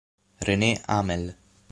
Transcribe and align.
René 0.47 0.81
Hamel 0.89 1.37